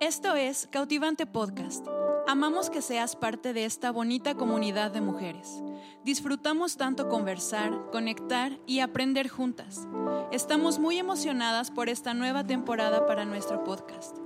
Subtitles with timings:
[0.00, 1.86] Esto es Cautivante Podcast.
[2.26, 5.62] Amamos que seas parte de esta bonita comunidad de mujeres.
[6.04, 9.86] Disfrutamos tanto conversar, conectar y aprender juntas.
[10.32, 14.16] Estamos muy emocionadas por esta nueva temporada para nuestro podcast.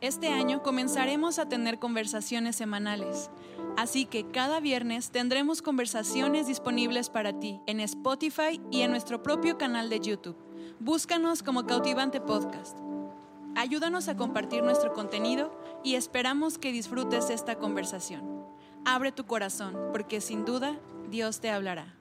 [0.00, 3.30] Este año comenzaremos a tener conversaciones semanales,
[3.76, 9.58] así que cada viernes tendremos conversaciones disponibles para ti en Spotify y en nuestro propio
[9.58, 10.36] canal de YouTube.
[10.80, 12.87] Búscanos como Cautivante Podcast.
[13.58, 18.46] Ayúdanos a compartir nuestro contenido y esperamos que disfrutes esta conversación.
[18.84, 20.78] Abre tu corazón, porque sin duda
[21.10, 21.92] Dios te hablará.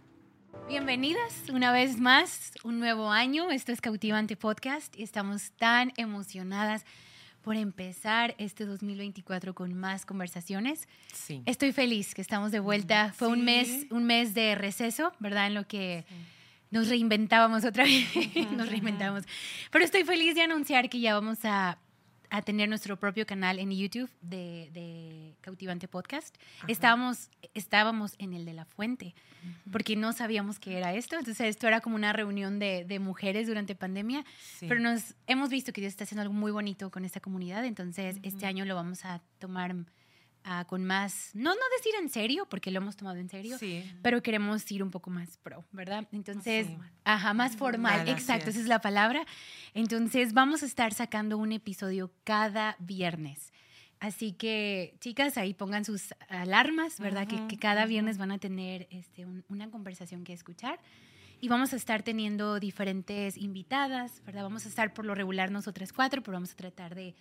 [0.68, 3.50] Bienvenidas una vez más, un nuevo año.
[3.50, 6.86] Esto es Cautivante Podcast y estamos tan emocionadas
[7.42, 10.88] por empezar este 2024 con más conversaciones.
[11.12, 11.42] Sí.
[11.48, 13.14] Estoy feliz que estamos de vuelta.
[13.14, 15.48] Fue un mes, un mes de receso, ¿verdad?
[15.48, 16.06] En lo que
[16.72, 19.24] nos reinventábamos otra vez, nos reinventamos.
[19.72, 21.78] Pero estoy feliz de anunciar que ya vamos a,
[22.30, 26.36] a tener nuestro propio canal en YouTube de, de Cautivante Podcast.
[26.68, 29.16] Estábamos, estábamos en el de La Fuente,
[29.72, 31.18] porque no sabíamos qué era esto.
[31.18, 34.26] Entonces, esto era como una reunión de, de mujeres durante pandemia.
[34.60, 34.66] Sí.
[34.68, 37.66] Pero nos hemos visto que Dios está haciendo algo muy bonito con esta comunidad.
[37.66, 39.76] Entonces, este año lo vamos a tomar
[40.50, 43.84] ah, con más, no, no decir en serio, porque lo hemos tomado en serio, Sí.
[44.02, 46.08] pero queremos ir un poco más pro, ¿verdad?
[46.12, 46.92] Entonces, formal.
[47.04, 48.56] ajá, más formal, exacto, es.
[48.56, 49.26] esa es la palabra.
[49.74, 53.52] Entonces, vamos a estar sacando un episodio cada viernes.
[54.00, 57.28] Así que, chicas, ahí pongan sus alarmas, ¿verdad?
[57.28, 60.80] que, Ujú, que cada viernes van a tener este, un- una conversación que escuchar.
[61.42, 64.44] Y vamos a estar teniendo diferentes invitadas, ¿verdad?
[64.44, 67.16] Vamos a estar por lo regular nosotras cuatro, pero vamos a tratar de,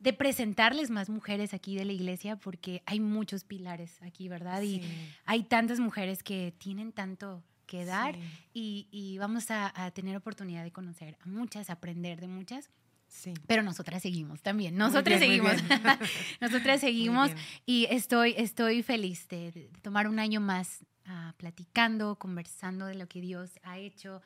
[0.00, 4.62] de presentarles más mujeres aquí de la iglesia porque hay muchos pilares aquí, ¿verdad?
[4.62, 4.82] Y
[5.24, 8.20] hay tantas mujeres que tienen tanto que dar Sí.
[8.54, 12.70] y, y vamos a, a tener oportunidad de conocer a muchas, aprender de muchas,
[13.08, 13.34] Sí.
[13.46, 15.52] pero nosotras seguimos también, nosotras bien, seguimos,
[16.40, 17.30] nosotras seguimos
[17.64, 23.08] y estoy, estoy feliz de, de tomar un año más ah, platicando, conversando de lo
[23.08, 24.22] que Dios ha hecho,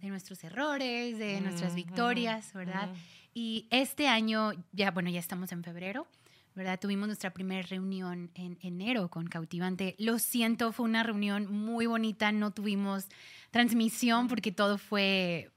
[0.00, 2.88] de nuestros errores, de nuestras victorias, ¿verdad?
[3.34, 6.06] Y este año, ya bueno, ya estamos en febrero,
[6.54, 6.78] ¿verdad?
[6.78, 9.94] Tuvimos nuestra primera reunión en enero con Cautivante.
[9.98, 13.06] Lo siento, fue una reunión muy bonita, no tuvimos
[13.50, 15.50] transmisión porque todo fue,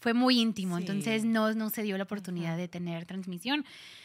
[0.00, 0.82] fue muy íntimo, Sí.
[0.82, 3.64] entonces no, no se dio la oportunidad de tener transmisión.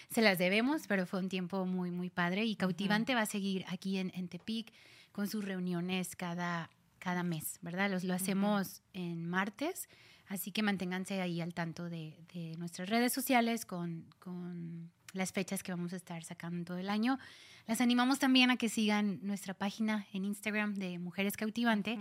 [0.10, 3.66] Se las debemos, pero fue un tiempo muy, muy padre y Cautivante va a seguir
[3.68, 4.72] aquí en, en Tepic
[5.12, 7.90] con sus reuniones cada, cada mes, ¿verdad?
[7.92, 9.88] Los, lo hacemos en martes,
[10.28, 15.64] así que manténganse ahí al tanto de, de nuestras redes sociales con, con las fechas
[15.64, 17.20] que vamos a estar sacando todo el año.
[17.68, 21.98] Las animamos también a que sigan nuestra página en Instagram de Mujeres Cautivante.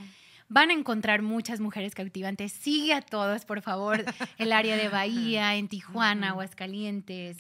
[0.49, 2.53] Van a encontrar muchas mujeres cautivantes.
[2.53, 4.05] Sigue a todos, por favor.
[4.39, 7.39] El área de Bahía, en Tijuana, Aguascalientes.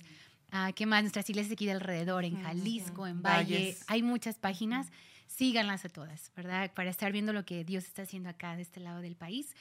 [0.53, 1.03] ah, ¿Qué más?
[1.03, 3.55] Nuestras iglesias aquí de alrededor, en Jalisco, en Valle.
[3.57, 3.85] Valles.
[3.89, 4.91] Hay muchas páginas.
[5.37, 6.73] Síganlas a todas, ¿verdad?
[6.75, 9.55] Para estar viendo lo que Dios está haciendo acá de este lado del país.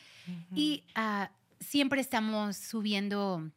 [0.56, 3.50] Y ah, siempre estamos subiendo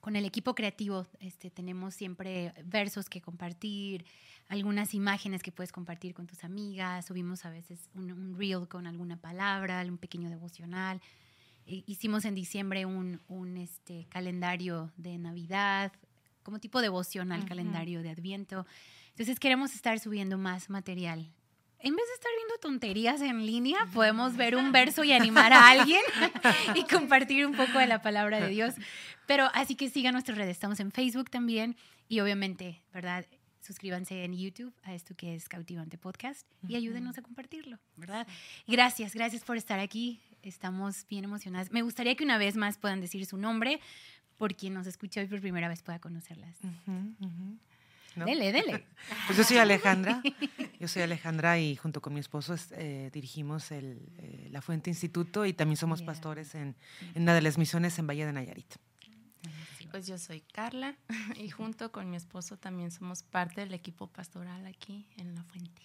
[0.00, 1.06] con el equipo creativo.
[1.18, 4.04] Este, tenemos siempre versos que compartir,
[4.48, 7.06] algunas imágenes que puedes compartir con tus amigas.
[7.06, 11.00] Subimos a veces un, un reel con alguna palabra, un pequeño devocional.
[11.66, 15.92] Eh, Hicimos en diciembre un, un, este, calendario de Navidad,
[16.42, 17.48] como tipo devocional, Ujú.
[17.48, 18.66] calendario de Adviento.
[19.10, 21.30] Entonces queremos estar subiendo más material.
[21.82, 25.70] En vez de estar viendo tonterías en línea, podemos ver un verso y animar a
[25.70, 26.02] alguien
[26.74, 28.74] y compartir un poco de la palabra de Dios.
[29.26, 30.52] Pero así que sigan nuestras redes.
[30.52, 31.76] Estamos en Facebook también
[32.08, 33.24] y obviamente, ¿verdad?
[33.62, 38.26] Suscríbanse en YouTube a esto que es Cautivante Podcast y ayúdenos a compartirlo, ¿verdad?
[38.66, 40.20] Gracias, gracias por estar aquí.
[40.42, 41.70] Estamos bien emocionadas.
[41.70, 43.80] Me gustaría que una vez más puedan decir su nombre
[44.36, 46.56] por quien nos escucha hoy por primera vez pueda conocerlas.
[46.62, 47.58] Ujú, ujú.
[48.16, 48.24] ¿No?
[48.26, 48.86] Dele, dele.
[49.26, 50.22] Pues yo soy Alejandra.
[50.80, 54.88] Yo soy Alejandra y junto con mi esposo es- eh, dirigimos el, eh, la Fuente
[54.88, 56.06] Instituto y también somos Yeah.
[56.06, 56.74] pastores en,
[57.14, 58.76] en una de las misiones en Valle de Nayarit.
[59.90, 60.96] Pues yo soy Carla
[61.36, 65.82] y junto con mi esposo también somos parte del equipo pastoral aquí en La Fuente.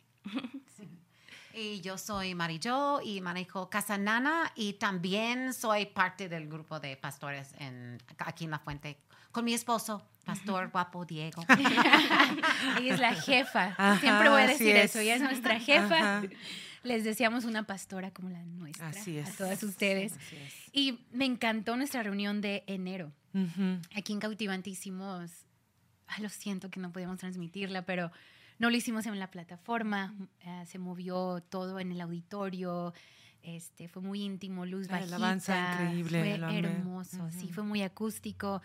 [1.54, 6.98] Y yo soy Marijo y manejo Casa Nana y también soy parte del grupo de
[6.98, 8.98] pastores en, aquí en La Fuente
[9.36, 11.44] con mi esposo, pastor guapo Diego.
[12.80, 13.76] Ella es la jefa.
[13.78, 14.92] Ajá, Siempre voy a decir es.
[14.92, 15.00] eso.
[15.00, 16.18] Ella es nuestra jefa.
[16.20, 16.24] Ajá.
[16.84, 18.88] Les deseamos una pastora como la nuestra.
[18.88, 19.28] Así es.
[19.28, 20.14] A todas ustedes.
[20.14, 20.54] Así es.
[20.72, 23.12] Y me encantó nuestra reunión de enero.
[23.34, 23.80] Ujú.
[23.96, 25.32] Aquí en Cautivante hicimos.
[26.08, 28.12] ah, lo siento que no podíamos transmitirla, pero
[28.60, 30.14] no lo hicimos en la plataforma.
[30.42, 32.94] eh, se movió todo en el auditorio.
[33.42, 35.16] Este, fue muy íntimo, luz La bajita.
[35.18, 36.60] alabanza increíble, Fue lo amé.
[36.60, 38.62] hermoso, sí, fue muy acústico.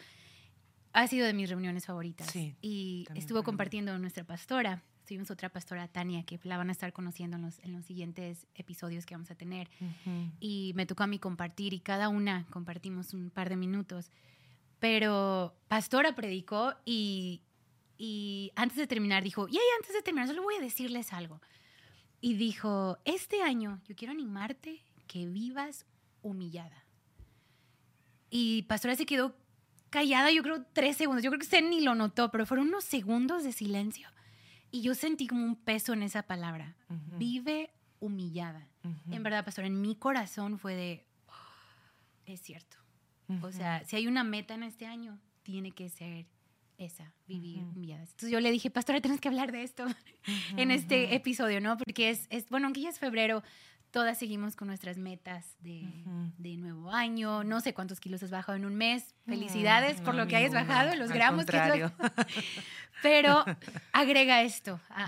[0.93, 2.29] Ha sido de mis reuniones favoritas.
[2.31, 4.83] Sí, y estuvo compartiendo nuestra pastora.
[5.07, 8.47] Tuvimos otra pastora, Tania, que la van a estar conociendo en los, en los siguientes
[8.55, 9.69] episodios que vamos a tener.
[9.81, 10.31] Ujú.
[10.39, 14.11] Y me tocó a mí compartir y cada una compartimos un par de minutos.
[14.79, 17.43] Pero pastora predicó y,
[17.99, 21.41] y antes de terminar dijo, y antes de terminar, solo voy a decirles algo.
[22.21, 25.87] Y dijo, este año yo quiero animarte que vivas
[26.23, 26.85] humillada.
[28.31, 29.35] Y pastora se quedó
[29.91, 31.23] callada, yo creo, tres segundos.
[31.23, 34.09] Yo creo que usted ni lo notó, pero fueron unos segundos de silencio.
[34.71, 36.77] Y yo sentí como un peso en esa palabra.
[36.89, 37.19] Ujú.
[37.19, 38.69] Vive humillada.
[38.85, 39.13] Ujú.
[39.15, 41.33] En verdad, pastor, en mi corazón fue de, "Oh,
[42.27, 42.77] es cierto.
[43.43, 46.27] O sea, si hay una meta en este año, tiene que ser
[46.79, 47.71] esa, vivir Ujú.
[47.77, 48.11] humilladas.
[48.11, 49.87] Entonces yo le dije, pastora, tenemos que hablar de esto
[50.57, 51.77] en este episodio, ¿no?
[51.77, 53.43] Porque es, es, bueno, aunque ya es febrero,
[53.91, 55.83] todas seguimos con nuestras metas de,
[56.39, 57.43] de nuevo año.
[57.45, 59.15] No sé cuántos kilos has bajado en un mes.
[59.27, 61.93] Felicidades por No, lo que hayas bajado, los Al gramos que has contrario.
[63.03, 63.45] pero
[63.93, 65.05] agrega esto a,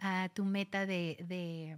[0.00, 1.76] a- a tu meta de, de-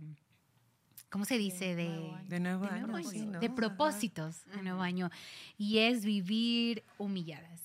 [1.11, 1.75] ¿cómo se dice?
[1.75, 2.27] De, nuevo año.
[2.29, 3.55] De nuevo de año, de Ajá.
[3.55, 5.11] propósitos de nuevo año.
[5.57, 7.61] Y es vivir humilladas.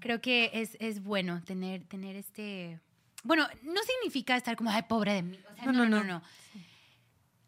[0.00, 2.80] Creo que es, es bueno tener, tener este...
[3.22, 5.38] Bueno, no significa estar como, ay, pobre de mí.
[5.52, 6.04] O sea, No, no, no, no, no.
[6.04, 6.18] no.
[6.18, 6.22] no.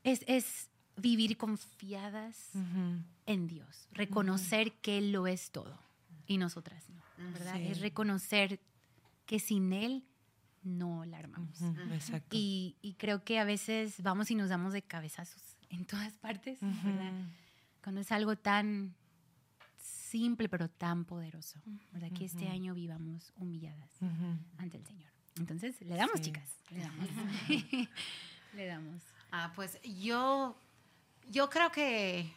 [0.04, 3.02] Es, es vivir confiadas Ujú.
[3.26, 5.78] en Dios, reconocer que Él lo es todo
[6.26, 7.02] y nosotras no,
[7.32, 7.54] ¿verdad?
[7.56, 7.66] Sí.
[7.68, 8.60] Es reconocer
[9.26, 10.04] que sin Él
[10.62, 11.60] no la armamos.
[11.60, 12.36] Ujú, Exacto.
[12.36, 16.58] Y, y creo que a veces vamos y nos damos de cabezazos en todas partes,
[16.60, 17.12] ¿verdad?
[17.82, 18.94] Cuando es algo tan
[19.78, 21.60] simple pero tan poderoso,
[21.92, 22.10] ¿verdad?
[22.12, 23.90] Que este año vivamos humilladas
[24.58, 25.10] ante el Señor.
[25.38, 26.22] Entonces, le damos, Sí.
[26.22, 27.08] chicas, le damos.
[28.54, 29.02] le damos.
[29.30, 30.58] Ah, pues yo,
[31.30, 32.32] yo creo que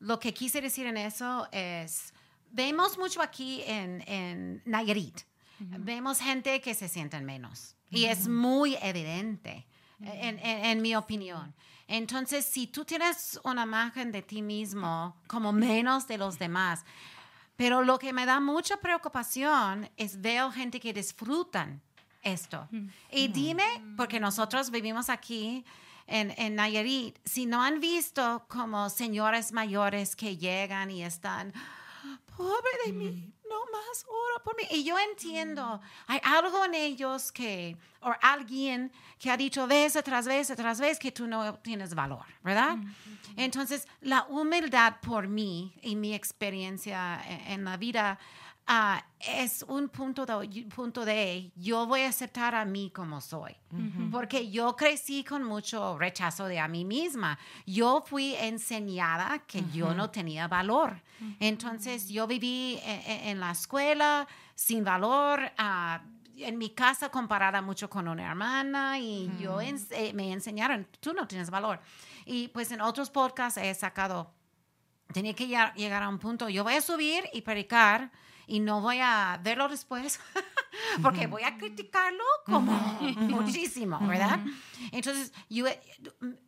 [0.00, 2.12] lo que quise decir en eso es,
[2.50, 5.20] vemos mucho aquí en, en Nayarit,
[5.58, 7.74] vemos gente que se sienten menos.
[7.90, 9.66] Y es muy evidente,
[10.00, 11.54] en, en- en mi opinión.
[11.88, 16.84] Entonces, si tú tienes una imagen de ti mismo como menos de los demás,
[17.56, 21.80] pero lo que me da mucha preocupación es veo gente que disfrutan
[22.22, 22.68] esto.
[23.10, 23.64] Y dime,
[23.96, 25.64] porque nosotros vivimos aquí
[26.06, 31.52] en, en Nayarit, si no han visto como señores mayores que llegan y están,
[32.36, 34.64] pobre de mí, no más, ora por mí.
[34.70, 40.26] Y yo entiendo, hay algo en ellos que, o alguien que ha dicho vez tras
[40.26, 42.76] vez tras vez que tú no tienes valor, ¿verdad?
[43.36, 48.18] Entonces, la humildad por mí y mi experiencia en, en la vida
[48.66, 53.54] ah, es un punto de, punto de yo voy a aceptar a mí como soy.
[54.10, 57.38] Porque yo crecí con mucho rechazo de a mí misma.
[57.66, 61.00] Yo fui enseñada que yo no tenía valor.
[61.40, 65.50] Entonces yo viví en, en- en la escuela sin valor.
[65.58, 66.02] ah,
[66.38, 71.26] en mi casa comparada mucho con una hermana y yo eh, me enseñaron, tú no
[71.26, 71.80] tienes valor.
[72.26, 74.34] Y pues en otros podcasts he sacado
[75.14, 78.10] tenía que llegar, llegar a un punto, yo voy a subir y predicar
[78.46, 80.20] y no voy a verlo después
[81.02, 82.72] porque voy a criticarlo como
[83.16, 84.40] muchísimo, ¿verdad?
[84.92, 85.66] Entonces, yo,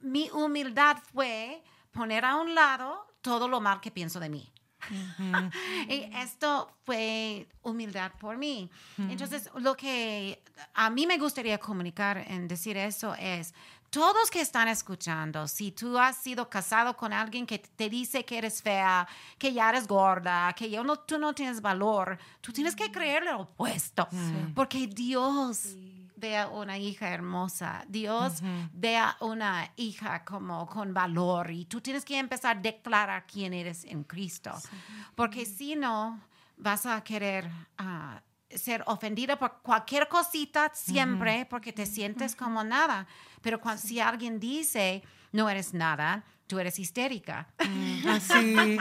[0.01, 1.63] mi humildad fue
[1.93, 4.53] poner a un lado todo lo mal que pienso de mí.
[5.89, 8.71] y esto fue humildad por mí.
[8.97, 10.43] Entonces, lo que
[10.75, 13.55] a mí me gustaría comunicar en decir eso es,
[13.91, 18.39] todos que están escuchando, si tú has sido casado con alguien que te dice que
[18.39, 19.07] eres fea,
[19.39, 23.33] que ya eres gorda, que ya no, tú no tienes valor, tú tienes que creerle
[23.33, 24.09] lo opuesto.
[24.55, 25.75] Porque Dios
[26.17, 28.43] ve a una hija hermosa, Dios
[28.73, 33.55] ve a una hija como con valor y tú tienes que empezar a declarar quién
[33.55, 34.53] eres en Cristo.
[35.15, 36.21] Porque si no,
[36.57, 38.21] vas a querer ah,
[38.55, 43.07] ser ofendida por cualquier cosita siempre porque te sientes como nada.
[43.43, 45.03] Pero cuando, si alguien dice,
[45.33, 47.47] no eres nada, tú eres histérica.
[48.09, 48.79] Así.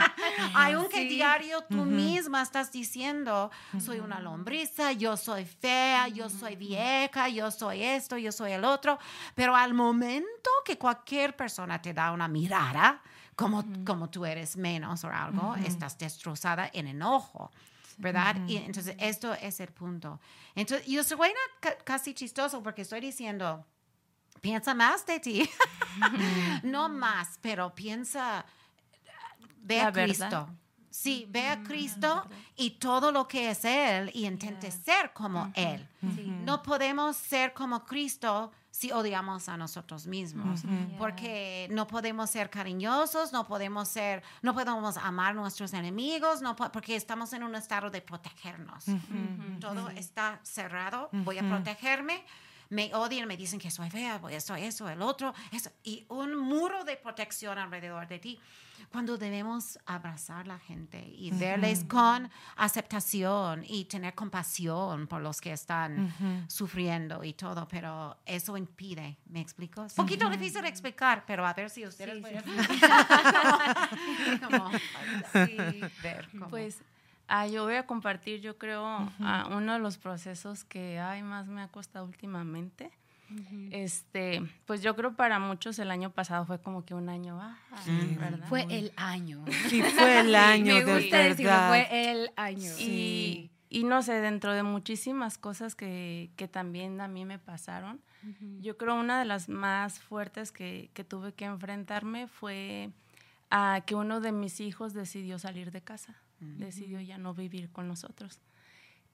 [0.54, 7.28] Aunque diario tú misma estás diciendo, soy una lombriza, yo soy fea, yo soy vieja,
[7.28, 8.98] yo soy esto, yo soy el otro,
[9.34, 13.00] pero al momento que cualquier persona te da una mirada,
[13.36, 17.52] como, como tú eres menos o algo, estás destrozada en enojo.
[17.98, 18.36] ¿Verdad?
[18.46, 20.20] Y entonces esto es el punto.
[20.54, 21.18] Entonces yo soy
[21.60, 23.66] ca- casi chistoso porque estoy diciendo,
[24.40, 25.50] piensa más de ti.
[26.62, 28.46] no más, pero piensa,
[29.56, 30.48] ve La a verdad.
[30.90, 32.24] Sí, ve a Cristo
[32.56, 35.86] y todo lo que es Él y intente ser como Él.
[36.44, 40.62] no podemos ser como Cristo si odiamos a nosotros mismos,
[40.98, 46.54] porque no podemos ser cariñosos, no podemos ser, no podemos amar a nuestros enemigos, no
[46.54, 48.84] porque estamos en un estado de protegernos.
[49.60, 52.24] Todo está cerrado, voy a protegerme
[52.70, 56.36] me odian, me dicen que soy fea, pues esto, eso, el otro, eso, y un
[56.36, 58.40] muro de protección alrededor de ti.
[58.92, 65.40] Cuando debemos abrazar a la gente y verles con aceptación y tener compasión por los
[65.40, 69.84] que están sufriendo y todo, pero eso impide, ¿me explico?
[69.84, 72.42] Es un poquito difícil de explicar, pero a ver si ustedes pueden
[76.02, 76.78] ver Pues
[77.28, 79.12] Ah, yo voy a compartir, yo creo,
[79.50, 82.90] uno de los procesos que ay, más me ha costado últimamente.
[83.70, 87.58] Este, pues yo creo para muchos el año pasado fue como que un año, ah,
[88.18, 88.48] ¿verdad?
[88.48, 89.44] Fue el año.
[89.68, 91.68] Sí, fue el año, me gusta de verdad.
[91.68, 92.72] fue el año.
[92.78, 98.00] Y, y, no sé, dentro de muchísimas cosas que, que también a mí me pasaron,
[98.60, 102.90] yo creo una de las más fuertes que, que tuve que enfrentarme fue
[103.50, 107.88] a que uno de mis hijos decidió salir de casa decidió ya no vivir con
[107.88, 108.40] nosotros.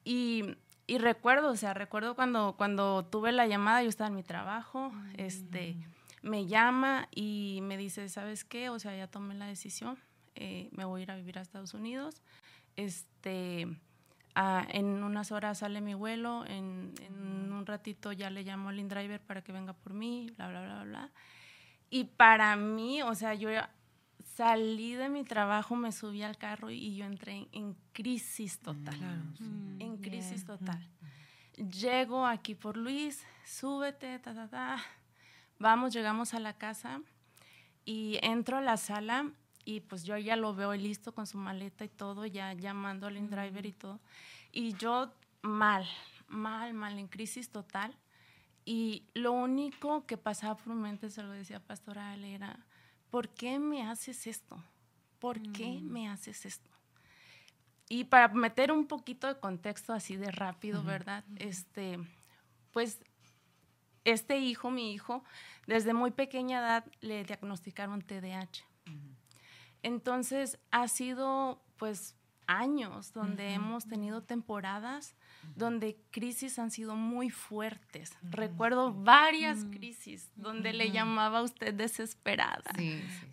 [0.04, 4.22] Y, y, recuerdo, o sea, recuerdo cuando, cuando tuve la llamada, yo estaba en mi
[4.22, 5.76] trabajo, este,
[6.22, 8.68] me llama y me dice, ¿sabes qué?
[8.68, 9.98] O sea, ya tomé la decisión,
[10.34, 12.22] eh, me voy a ir a vivir a Estados Unidos,
[12.76, 13.66] este,
[14.36, 19.20] en unas horas sale mi vuelo, en, en, un ratito ya le llamo al InDriver
[19.20, 21.10] para que venga por mí, bla, bla, bla, bla.
[21.88, 23.48] Y para mí, o sea, yo
[24.34, 28.98] salí de mi trabajo, me subí al carro y yo entré en, crisis total.
[29.38, 30.88] Mm, en crisis total.
[31.56, 34.84] Llego aquí por Luis, súbete, ta, ta, ta.
[35.58, 37.00] Vamos, llegamos a la casa
[37.84, 39.30] y entro a la sala
[39.64, 43.30] y pues yo ya lo veo listo con su maleta y todo, ya llamando al
[43.30, 44.00] driver y todo.
[44.50, 45.12] Y yo
[45.42, 45.86] mal,
[46.26, 47.96] mal, mal, en crisis total.
[48.64, 52.58] Y lo único que pasaba por mi mente, se lo decía Pastoral, era
[53.14, 54.60] ¿por qué me haces esto?
[55.20, 55.84] ¿Por qué mm.
[55.84, 56.68] me haces esto?
[57.88, 61.22] Y para meter un poquito de contexto así de rápido, ¿verdad?
[61.36, 62.00] Este,
[62.72, 62.98] pues
[64.02, 65.22] este hijo, mi hijo,
[65.68, 68.64] desde muy pequeña edad le diagnosticaron TDAH.
[69.84, 72.16] Entonces ha sido pues
[72.48, 75.14] años donde hemos tenido temporadas
[75.56, 78.16] donde crisis han sido muy fuertes.
[78.22, 82.72] Recuerdo varias crisis donde le llamaba a usted desesperada.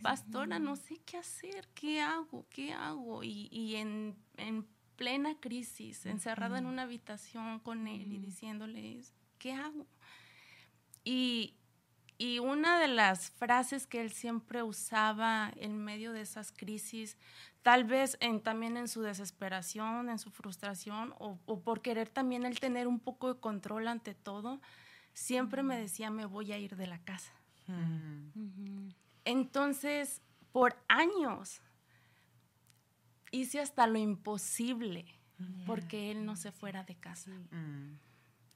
[0.01, 3.24] Pastora, no sé qué hacer, qué hago, qué hago.
[3.24, 4.15] Y, en,
[4.96, 9.01] plena crisis, encerrada en una habitación con él y diciéndole,
[9.39, 9.88] ¿qué hago?
[11.03, 11.56] Y,
[12.21, 17.17] y una de las frases que él siempre usaba en medio de esas crisis
[17.63, 22.59] tal vez en, también en su desesperación, en su frustración o, por querer también él
[22.59, 24.61] tener un poco de control ante todo,
[25.13, 27.33] siempre me decía, me voy a ir de la casa.
[29.25, 31.59] Entonces, por años,
[33.31, 35.05] hice hasta lo imposible
[35.65, 37.31] porque él no se fuera de casa.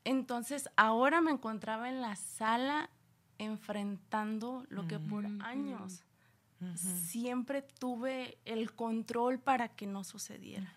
[0.04, 2.92] Entonces, ahora me encontraba en la sala
[3.38, 6.04] enfrentando lo que por años
[6.76, 10.74] siempre tuve el control para que no sucediera.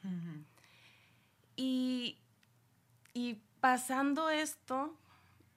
[1.56, 2.18] y,
[3.14, 4.96] y, pasando esto,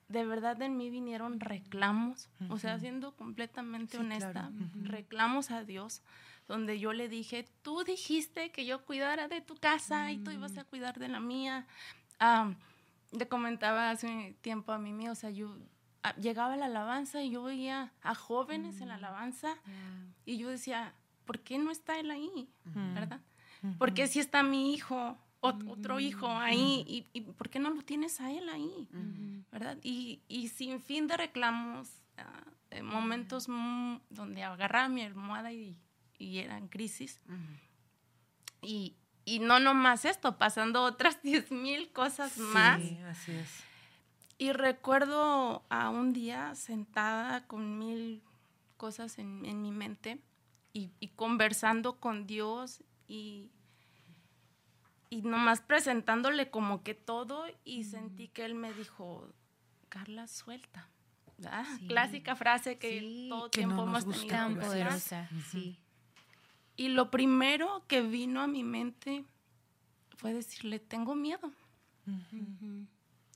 [0.08, 4.52] de verdad en mí vinieron reclamos, o sea, siendo completamente honesta,
[4.84, 6.02] reclamos a Dios,
[6.48, 10.58] donde yo le dije, tú dijiste que yo cuidara de tu casa y tú ibas
[10.58, 11.66] a cuidar de la mía.
[13.12, 15.56] le comentaba hace tiempo a mí, mío, o sea, yo
[16.18, 19.56] llegaba la alabanza y yo veía a jóvenes en la mm, alabanza
[20.26, 20.94] y yo decía,
[21.26, 22.50] ¿por qué no está él ahí?
[22.66, 23.22] ¿Verdad?
[23.78, 28.20] ¿Por qué si está mi hijo, otro hijo ahí y, por qué no lo tienes
[28.20, 28.88] a él ahí?
[29.52, 29.78] ¿Verdad?
[29.84, 30.22] Y,
[30.56, 33.48] sin fin de reclamos, uh, momentos
[34.10, 35.78] donde agarraba mi almohada y,
[36.18, 37.22] y eran crisis.
[38.62, 42.82] Y, y no nomás esto, pasando otras diez mil cosas más.
[42.82, 43.71] Sí, así es
[44.42, 48.24] y recuerdo a un día sentada con mil
[48.76, 50.18] cosas en, mi mente
[50.74, 53.52] y, conversando con Dios y,
[55.12, 59.30] y nomás presentándole como que todo y sentí que Él me dijo,
[59.90, 60.90] Carla, suelta.
[61.88, 64.28] Clásica frase que todo tiempo hemos tenido.
[64.28, 65.78] Tan poderosa, sí.
[66.76, 69.24] Y lo primero que vino a mi mente
[70.18, 71.52] fue decirle, tengo miedo.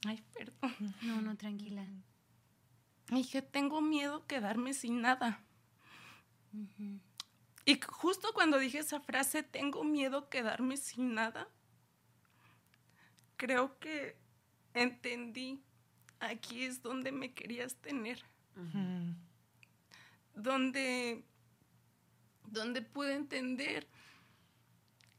[0.05, 0.93] Ay, perdón.
[1.01, 1.85] No, no, tranquila.
[3.09, 5.43] Dije, tengo miedo quedarme sin nada.
[7.65, 11.47] Y justo cuando dije esa frase, tengo miedo quedarme sin nada,
[13.38, 14.17] creo que
[14.74, 15.63] entendí,
[16.19, 18.24] aquí es donde me querías tener,
[20.35, 21.25] donde,
[22.45, 23.88] donde pude entender.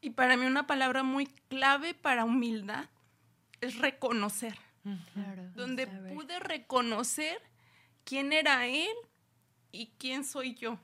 [0.01, 2.89] Y para mí una palabra muy clave para humildad
[3.61, 4.57] es reconocer,
[5.15, 5.43] Claro.
[5.55, 6.15] donde saber.
[6.15, 7.41] pude reconocer
[8.05, 8.95] quién era él
[9.73, 10.79] y quién soy yo.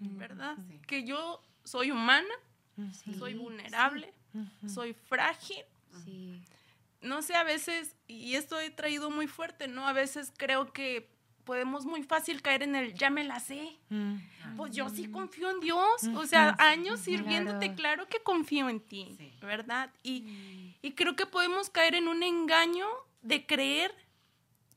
[0.00, 0.56] ¿verdad?
[0.86, 2.28] Que yo soy humana,
[2.92, 4.12] Sí, soy vulnerable,
[4.66, 5.62] soy frágil.
[6.04, 6.40] Sí.
[7.02, 9.86] No sé, a veces, y esto he traído muy fuerte, ¿no?
[9.86, 11.10] A veces creo que
[11.44, 13.76] podemos muy fácil caer en el ya me la sé.
[13.88, 14.16] Mm.
[14.56, 16.04] Pues yo sí confío en Dios.
[16.14, 19.32] O sea, años sirviéndote, claro que confío en ti, Sí.
[19.40, 19.90] ¿verdad?
[20.02, 22.86] Y, y creo que podemos caer en un engaño
[23.22, 23.94] de creer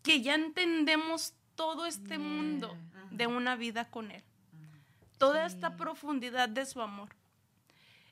[0.03, 2.75] que ya entendemos todo este mundo
[3.11, 4.23] de una vida con Él.
[5.17, 7.09] Toda esta profundidad de su amor.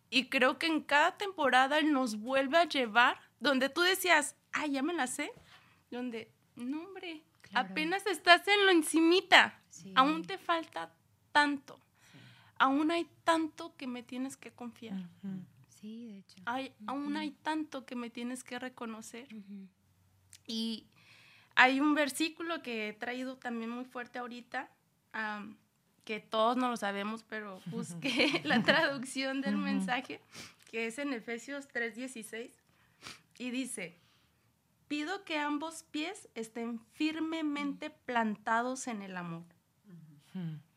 [0.09, 4.71] Y creo que en cada temporada Él nos vuelve a llevar donde tú decías, ay,
[4.71, 5.31] ya me la sé.
[5.89, 7.69] Donde, no, hombre, Claro.
[7.69, 9.59] apenas estás en lo encimita.
[9.69, 9.91] Sí.
[9.95, 10.93] Aún te falta
[11.33, 11.77] tanto.
[12.57, 14.93] Aún hay tanto que me tienes que confiar.
[15.23, 15.43] Ujú.
[15.81, 16.35] Sí, de hecho.
[16.45, 19.27] Hay, aún hay tanto que me tienes que reconocer.
[20.45, 20.85] Y
[21.55, 24.69] hay un versículo que he traído también muy fuerte ahorita,
[26.05, 30.21] que todos no lo sabemos, pero busqué la traducción del mensaje,
[30.69, 32.51] que es en Efesios 3:16,
[33.39, 33.97] y dice,
[34.87, 39.45] pido que ambos pies estén firmemente plantados en el amor,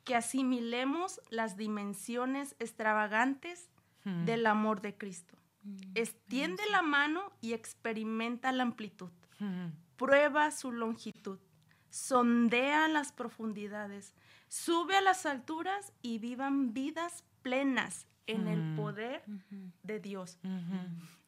[0.05, 3.71] que asimilemos las dimensiones extravagantes
[4.05, 5.37] Del amor de Cristo.
[5.63, 5.77] Mm.
[5.95, 9.11] Extiende la mano y experimenta la amplitud
[9.97, 11.39] prueba su longitud,
[11.91, 14.15] sondea las profundidades,
[14.49, 19.23] sube a las alturas y vivan vidas plenas en el poder
[19.83, 20.39] de Dios.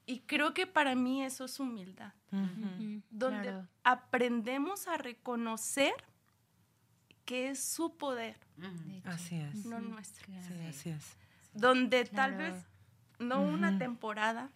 [0.07, 2.13] Y creo que para mí eso es humildad,
[3.11, 3.69] donde Claro.
[3.85, 5.95] aprendemos a reconocer
[7.25, 8.39] que es su poder.
[9.05, 9.67] Así es.
[9.67, 10.25] no nuestro.
[10.27, 10.47] Claro.
[10.47, 11.17] Sí, así es.
[11.57, 12.55] Donde tal Claro.
[12.55, 12.67] vez
[13.19, 14.51] no una temporada,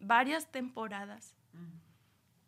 [0.00, 1.34] varias temporadas,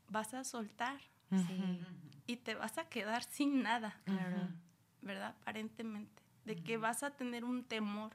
[0.08, 1.00] vas a soltar
[1.48, 1.80] Sí,
[2.26, 3.98] y te vas a quedar sin nada.
[4.04, 4.48] claro.
[5.02, 5.34] ¿verdad?
[5.42, 8.12] Aparentemente, de que vas a tener un temor,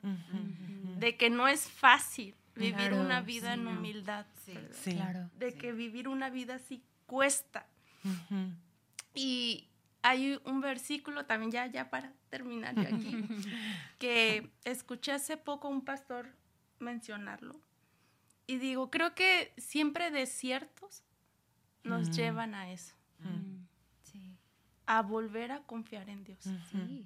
[0.98, 4.26] de que no es fácil vivir Claro, una vida en humildad,
[4.74, 4.94] Sí.
[4.94, 5.30] Claro.
[5.38, 7.66] de que vivir una vida así cuesta.
[9.14, 9.69] Y
[10.02, 13.16] hay un versículo también, ya, ya para terminar yo aquí,
[14.00, 16.28] que escuché hace poco a un pastor
[16.80, 17.60] mencionarlo.
[18.48, 21.04] Y digo, creo que siempre desiertos
[21.84, 22.12] nos Mm.
[22.14, 23.66] llevan a eso, Mm.
[24.04, 24.38] Sí.
[24.86, 26.40] a volver a confiar en Dios.
[26.72, 27.06] Sí.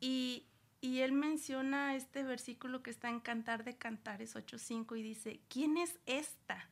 [0.00, 0.46] Y,
[0.80, 5.76] y él menciona este versículo que está en Cantar de Cantares 8.5 y dice, ¿quién
[5.78, 6.68] es esta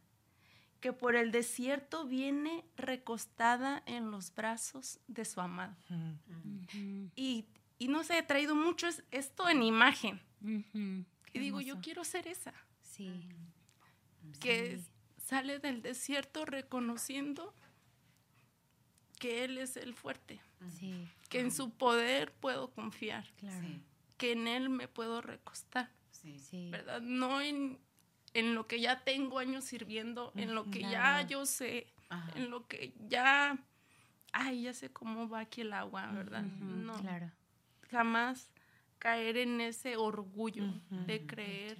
[0.83, 5.75] que por el desierto viene recostada en los brazos de su amado?
[7.17, 7.47] Y,
[7.79, 10.21] y no sé, he traído mucho es- esto en imagen.
[10.41, 13.27] Y digo, yo quiero ser esa, Sí.
[14.41, 14.85] que Sí.
[15.25, 17.55] sale del desierto reconociendo
[19.19, 20.41] que Él es el fuerte,
[20.79, 23.67] Sí, que en su poder puedo confiar, claro.
[23.67, 23.81] Sí,
[24.19, 25.91] que en Él me puedo recostar.
[26.11, 26.39] sí.
[26.39, 26.71] Sí.
[26.71, 27.01] ¿verdad?
[27.01, 27.79] No en,
[28.35, 32.33] en lo que ya tengo años sirviendo, en lo que ya yo sé, Ajá.
[32.39, 33.59] en lo que ya,
[34.33, 36.43] ay, ya sé cómo va aquí el agua, ¿verdad?
[36.43, 37.31] No, Claro.
[37.91, 38.51] jamás
[38.99, 41.79] caer en ese orgullo de creer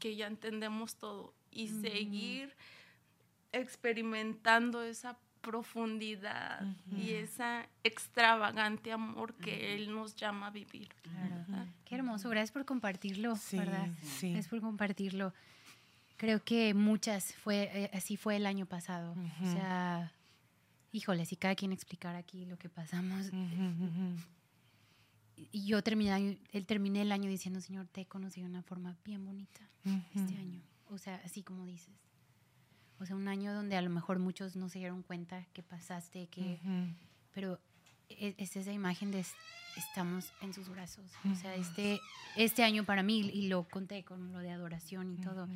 [0.00, 2.54] que ya entendemos todo y seguir
[3.52, 6.62] experimentando esa profundidad
[6.96, 10.88] y esa extravagante amor que Él nos llama a vivir.
[11.84, 12.28] Qué hermoso.
[12.28, 13.88] Gracias por compartirlo, Sí, ¿verdad?
[14.02, 14.30] sí.
[14.32, 15.32] Gracias por compartirlo.
[16.16, 19.14] Creo que muchas fue eh, así fue el año pasado.
[19.42, 20.12] O sea,
[20.92, 23.30] híjole, si cada quien explicara aquí lo que pasamos.
[25.52, 28.96] Y yo terminé, él terminé el año diciendo, Señor, te he conocido de una forma
[29.04, 29.60] bien bonita
[30.14, 30.60] este año.
[30.90, 31.94] O sea, así como dices.
[33.00, 36.26] O sea, un año donde a lo mejor muchos no se dieron cuenta que pasaste,
[36.28, 36.94] que Ujú.
[37.32, 37.58] pero
[38.10, 39.34] e- es esa imagen de es-
[39.76, 41.10] estamos en sus brazos.
[41.30, 41.98] O sea, este,
[42.36, 45.48] este año para mí, y lo conté con lo de adoración y todo,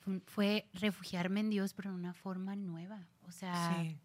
[0.00, 3.06] fue, fue refugiarme en Dios, pero de una forma nueva.
[3.28, 3.96] O sea, Sí.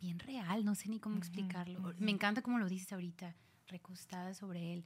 [0.00, 1.94] bien real, no sé ni cómo explicarlo.
[1.98, 3.34] Me encanta como lo dices ahorita,
[3.68, 4.84] recostada sobre él.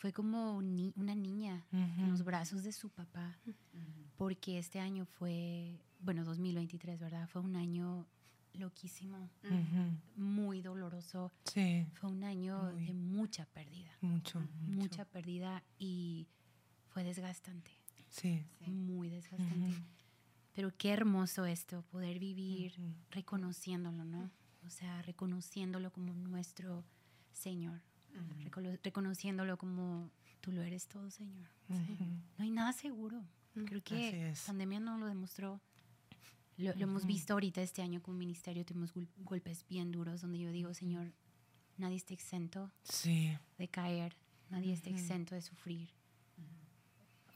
[0.00, 3.38] Fue como ni- una niña en los brazos de su papá,
[4.16, 7.28] porque este año fue, bueno, 2023, ¿verdad?
[7.28, 8.06] Fue un año
[8.54, 9.28] loquísimo,
[10.16, 11.30] muy doloroso.
[11.44, 12.86] Sí, Fue un año Muy.
[12.86, 14.50] de mucha pérdida, mucho, mucho.
[14.80, 16.26] mucha pérdida y
[16.88, 17.70] fue desgastante,
[18.08, 18.42] Sí.
[18.66, 19.84] muy desgastante.
[20.54, 22.74] Pero qué hermoso esto, poder vivir
[23.10, 24.30] reconociéndolo, ¿no?
[24.66, 26.84] O sea, reconociéndolo como nuestro
[27.32, 27.80] Señor,
[28.44, 31.46] Recono- reconociéndolo como tú lo eres todo, Señor.
[31.68, 33.22] No hay nada seguro.
[33.54, 34.40] Creo que es.
[34.42, 35.60] pandemia no lo demostró.
[36.56, 40.38] Lo, lo hemos visto ahorita este año como ministerio, tuvimos gol- golpes bien duros donde
[40.38, 41.10] yo digo, Señor,
[41.78, 43.36] nadie está exento Sí.
[43.58, 44.14] de caer,
[44.50, 45.88] nadie está exento de sufrir.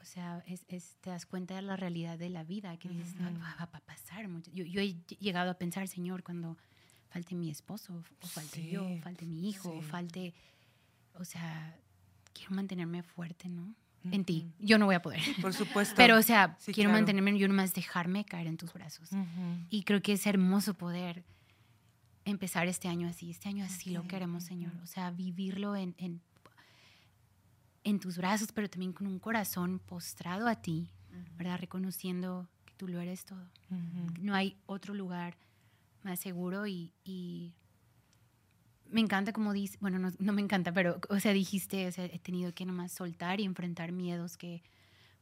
[0.01, 3.15] O sea, es, es- te das cuenta de la realidad de la vida, que dices,
[3.15, 4.27] "No, va, va a pasar.
[4.27, 4.51] mucho".
[4.51, 6.57] Yo, yo he llegado a pensar, Señor, cuando
[7.09, 9.87] falte mi esposo, o falte yo, Sí, falte mi hijo, o sí.
[9.89, 10.33] falte,
[11.19, 11.77] o sea,
[12.33, 13.73] quiero mantenerme fuerte, ¿no?
[14.11, 14.51] En ti.
[14.59, 15.19] Yo no voy a poder.
[15.41, 15.95] Por supuesto.
[15.97, 16.99] Pero, o sea, Sí, quiero claro.
[17.01, 19.09] mantenerme, yo nomás dejarme caer en tus brazos.
[19.71, 21.23] Y creo que es hermoso poder
[22.23, 23.31] empezar este año así.
[23.31, 24.73] Este año así lo queremos, Señor.
[24.83, 26.21] O sea, vivirlo en, en,
[27.83, 30.89] en tus brazos, pero también con un corazón postrado a ti,
[31.37, 31.57] ¿verdad?
[31.59, 33.47] Reconociendo que tú lo eres todo.
[34.21, 35.35] No hay otro lugar
[36.03, 37.53] más seguro y, y
[38.95, 42.05] me encanta como dices, bueno, no, no me encanta, pero, o sea, dijiste, o sea,
[42.05, 44.63] he tenido que nomás soltar y enfrentar miedos que,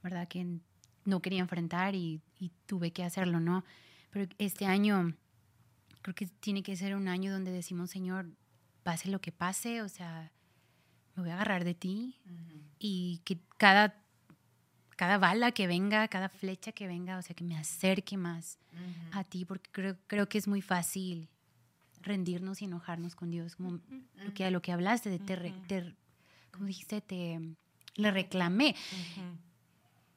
[0.04, 0.28] ¿verdad?
[0.28, 0.60] Que
[1.06, 3.66] no quería enfrentar y, y tuve que hacerlo, ¿no?
[4.12, 5.16] Pero este año
[6.04, 8.30] creo que tiene que ser un año donde decimos, Señor,
[8.84, 10.32] pase lo que pase, o sea,
[11.16, 12.22] me voy a agarrar de ti
[12.78, 14.00] y que cada,
[14.98, 18.60] cada bala que venga, cada flecha que venga, o sea, que me acerque más
[19.14, 21.28] a ti, porque creo, creo que es muy fácil
[22.04, 23.80] rendirnos y enojarnos con Dios, como
[24.16, 25.96] lo, que, lo que hablaste, de te, re- te-
[26.52, 27.40] como dijiste, te
[27.96, 28.76] le reclamé.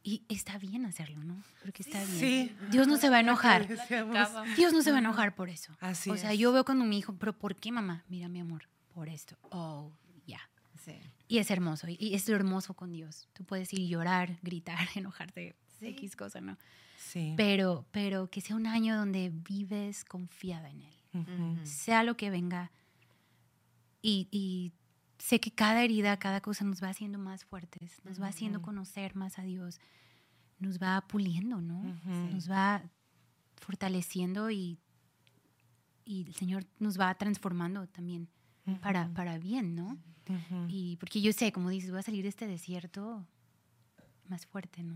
[0.03, 1.43] Y está bien hacerlo, ¿no?
[1.63, 2.19] Creo que está bien.
[2.21, 2.57] Sí.
[2.71, 3.67] Dios no se va a enojar.
[4.57, 5.73] Dios no se va a enojar por eso.
[5.81, 6.39] Así o sea, es.
[6.39, 8.05] yo veo cuando mi hijo, pero ¿por qué mamá?
[8.09, 9.37] Mira, mi amor, por esto.
[9.51, 9.91] Oh,
[10.25, 10.39] ya.
[10.85, 10.93] Sí.
[11.27, 11.89] Y es hermoso.
[11.89, 13.29] Y, es lo hermoso con Dios.
[13.33, 16.57] Tú puedes ir llorar, gritar, enojarte, X cosa, ¿no?
[16.99, 17.35] Sí.
[17.37, 20.95] Pero, pero que sea un año donde vives confiada en Él.
[21.65, 22.71] Sea lo que venga.
[24.03, 24.73] Y, y
[25.19, 29.17] sé que cada herida, cada cosa nos va haciendo más fuertes, nos va haciendo conocer
[29.17, 29.81] más a Dios,
[30.59, 31.83] nos va puliendo, ¿no?
[32.33, 32.83] Nos va
[33.57, 34.79] fortaleciendo y,
[36.05, 38.29] y el Señor nos va transformando también
[38.81, 39.97] para, para bien, ¿no?
[40.69, 43.25] Y porque yo sé, como dices, voy a salir de este desierto
[44.29, 44.95] más fuerte, ¿no?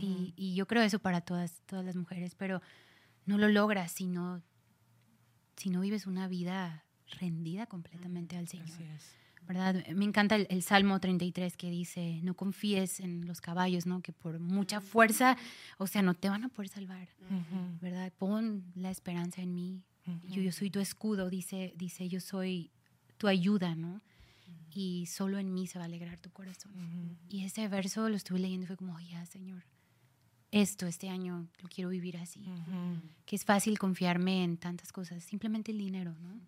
[0.00, 2.60] y, y yo creo eso para todas, todas las mujeres, pero
[3.24, 4.42] no lo logras si no,
[5.56, 6.84] si no vives una vida
[7.20, 8.66] rendida completamente al Señor.
[8.68, 9.14] Así es.
[9.46, 9.86] ¿verdad?
[9.94, 14.02] Me encanta el, el Salmo 33 que dice, no confíes en los caballos, ¿no?
[14.02, 15.36] Que por mucha fuerza,
[15.78, 17.08] o sea, no te van a poder salvar.
[17.80, 18.12] ¿verdad?
[18.18, 19.84] Pon la esperanza en mí.
[20.28, 22.70] Yo, yo soy tu escudo, dice, dice, yo soy
[23.18, 24.02] tu ayuda, ¿no?
[24.74, 26.72] Y solo en mí se va a alegrar tu corazón.
[27.28, 29.62] Y ese verso lo estuve leyendo y fue como, "Oh, ya, Señor,
[30.60, 32.40] esto este año lo quiero vivir así.
[32.40, 33.00] Ujú.
[33.24, 36.40] Que es fácil confiarme en tantas cosas, simplemente el dinero, ¿no?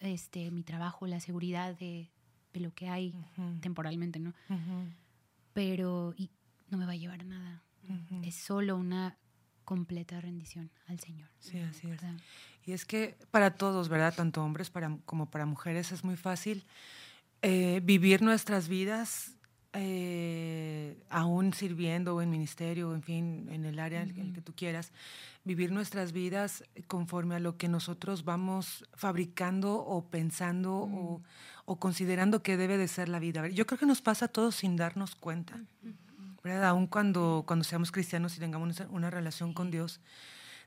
[0.00, 2.10] Este, mi trabajo, la seguridad de,
[2.52, 3.14] de lo que hay
[3.60, 4.34] temporalmente, ¿no?
[5.52, 6.30] Pero y
[6.70, 7.62] no me va a llevar a nada.
[8.22, 9.16] Es solo una
[9.64, 11.28] completa rendición al Señor.
[11.38, 11.90] Sí, así es.
[11.90, 12.16] ¿verdad?
[12.64, 14.14] Y es que para todos, ¿verdad?
[14.14, 16.64] Tanto hombres para, como para mujeres es muy fácil
[17.42, 19.36] eh, vivir nuestras vidas
[19.74, 24.52] eh, aún sirviendo o en ministerio, en fin, en el área en el que tú
[24.54, 24.92] quieras,
[25.44, 31.22] vivir nuestras vidas conforme a lo que nosotros vamos fabricando o pensando o,
[31.64, 33.48] o considerando que debe de ser la vida.
[33.48, 35.60] Yo creo que nos pasa a todos sin darnos cuenta,
[36.44, 36.66] ¿verdad?
[36.66, 40.00] Aún cuando, cuando seamos cristianos y tengamos una- relación con Dios,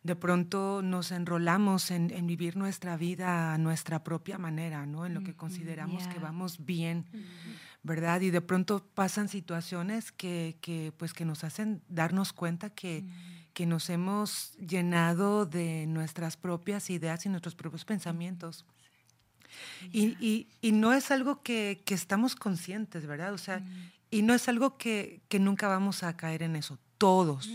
[0.04, 5.06] de pronto nos enrolamos en, en vivir nuestra vida a nuestra propia manera, ¿no?
[5.06, 7.06] En lo que consideramos que vamos bien,
[7.86, 8.20] ¿verdad?
[8.22, 13.06] Y de pronto pasan situaciones que, que, pues, que nos hacen darnos cuenta que,
[13.54, 18.66] que nos hemos llenado de nuestras propias ideas y nuestros propios pensamientos.
[19.92, 23.34] Y, y- y no es algo que, que estamos conscientes, ¿verdad?
[23.34, 23.64] O sea,
[24.12, 27.48] y no es algo que, que nunca vamos a caer en eso, todos.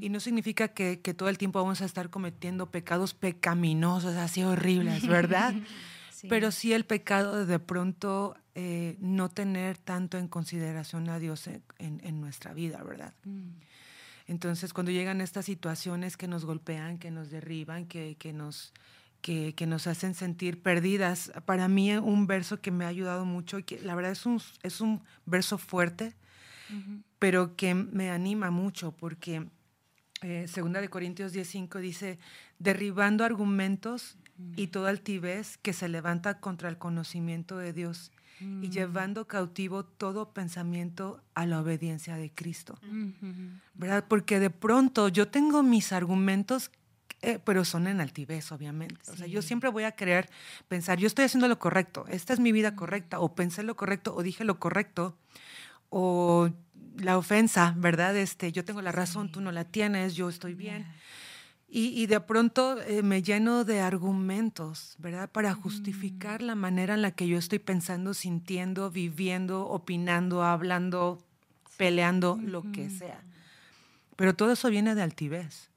[0.00, 4.42] Y no significa que, que todo el tiempo vamos a estar cometiendo pecados pecaminosos, así
[4.42, 5.54] horribles, ¿verdad?
[6.28, 11.46] Pero sí el pecado de, de pronto eh, no tener tanto en consideración a Dios
[11.46, 13.14] en, en- en nuestra vida, ¿verdad?
[14.26, 18.72] Entonces, cuando llegan estas situaciones que nos golpean, que nos derriban, que, que nos,
[19.22, 23.58] que, que nos hacen sentir perdidas, para mí un verso que me ha ayudado mucho,
[23.58, 26.14] y que la verdad es un, es un verso fuerte,
[27.18, 29.46] pero que me anima mucho, porque
[30.20, 32.18] eh, Segunda de Corintios 10.5 dice,
[32.58, 34.16] derribando argumentos
[34.56, 40.32] y toda altivez que se levanta contra el conocimiento de Dios y llevando cautivo todo
[40.32, 42.78] pensamiento a la obediencia de Cristo.
[43.74, 44.04] ¿Verdad?
[44.08, 46.70] Porque de pronto yo tengo mis argumentos
[47.20, 49.10] eh, pero son en altivez, obviamente.
[49.10, 50.30] O sea, yo siempre voy a querer
[50.68, 54.14] pensar, yo estoy haciendo lo correcto, esta es mi vida correcta, o pensé lo correcto,
[54.14, 55.16] o dije lo correcto,
[55.90, 56.50] o
[56.96, 58.16] la ofensa, ¿verdad?
[58.16, 60.86] Este, yo tengo la razón, tú no la tienes, yo estoy bien.
[61.70, 65.30] Y, de pronto eh, me lleno de argumentos, ¿verdad?
[65.30, 71.18] Para justificar la manera en la que yo estoy pensando, sintiendo, viviendo, opinando, hablando,
[71.76, 73.22] peleando, lo que sea.
[74.16, 75.68] Pero todo eso viene de altivez.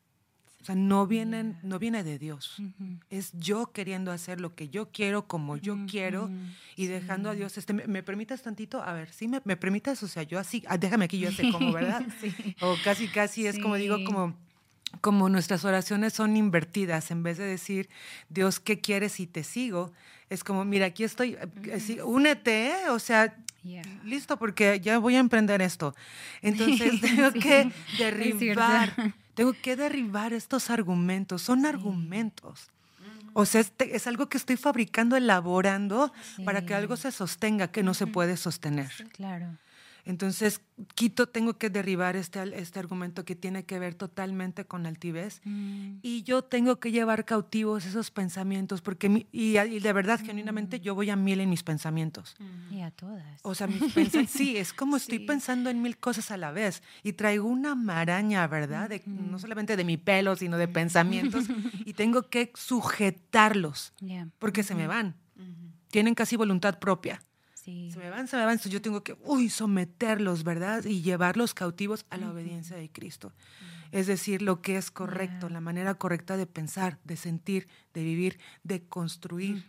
[0.62, 2.62] O sea, no viene, no viene de Dios.
[3.10, 6.30] Es yo queriendo hacer lo que yo quiero, como yo quiero,
[6.78, 7.58] y dejando a Dios.
[7.58, 8.82] Este, ¿me, permitas tantito?
[8.82, 11.52] A ver, sí, me, me permitas, o sea, yo así, ah, déjame aquí, yo sé
[11.52, 12.06] cómo, ¿verdad?
[12.62, 14.38] O casi, casi es como digo, como
[15.00, 17.90] como nuestras oraciones son invertidas, en vez de decir,
[18.30, 19.94] Dios, ¿qué quieres y te sigo?
[20.30, 22.90] Es como, mira, aquí estoy, eh, únete, ¿eh?
[22.90, 23.36] o sea,
[24.04, 25.96] listo, porque ya voy a emprender esto.
[26.42, 32.70] Entonces tengo que derribar, tengo que derribar estos argumentos, son argumentos.
[33.34, 36.12] O sea, es, algo que estoy fabricando, elaborando
[36.44, 38.92] para que algo se sostenga, que no se puede sostener.
[39.14, 39.58] Claro.
[40.06, 40.62] Entonces,
[40.96, 45.98] quito, tengo que derribar este, este argumento que tiene que ver totalmente con altivez mm.
[46.02, 51.10] y yo tengo que llevar cautivos esos pensamientos porque, y, de verdad, genuinamente, yo voy
[51.10, 52.36] a mil en mis pensamientos.
[52.72, 53.24] Y a todas.
[53.44, 53.82] O sea, mis
[54.30, 58.48] sí, es como estoy pensando en mil cosas a la vez y traigo una maraña,
[58.48, 58.90] ¿verdad?
[59.06, 61.46] no solamente de mi pelo, sino de pensamientos
[61.86, 63.94] y tengo que sujetarlos
[64.40, 65.16] porque se me van.
[65.90, 67.22] Tienen casi voluntad propia.
[67.92, 68.54] Se me van, se me van.
[68.54, 70.84] Entonces yo tengo que, uy, someterlos, ¿verdad?
[70.86, 73.34] Y llevarlos cautivos a la obediencia de Cristo.
[73.92, 78.40] Es decir, lo que es correcto, la manera correcta de pensar, de sentir, de vivir,
[78.64, 79.66] de construir.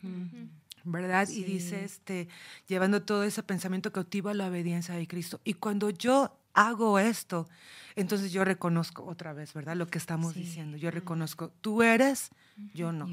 [0.84, 1.28] ¿Verdad?
[1.28, 2.28] Y dice, este,
[2.66, 5.40] llevando todo ese pensamiento cautivo a la obediencia de Cristo.
[5.44, 7.48] Y cuando yo hago esto,
[7.94, 9.76] entonces yo reconozco otra vez, ¿verdad?
[9.76, 10.76] Lo que estamos diciendo.
[10.76, 12.30] Yo reconozco, tú eres,
[12.74, 13.08] yo no.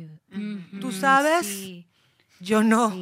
[0.79, 1.85] Tú sabes,
[2.39, 2.93] yo no.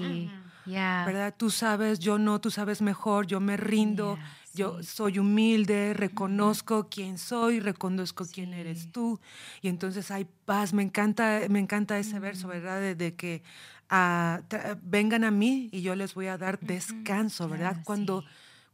[0.68, 1.34] ¿Verdad?
[1.38, 4.18] Tú sabes, yo no, tú sabes mejor, yo me rindo,
[4.54, 9.20] yo soy humilde, reconozco quién soy, reconozco quién eres tú.
[9.62, 12.96] Y entonces hay paz, me encanta, me encanta ese verso, ¿verdad?
[12.96, 13.44] De, que
[13.90, 14.42] ah,
[14.82, 17.82] vengan a mí y yo les voy a dar descanso, ¿verdad?
[17.84, 18.24] Cuando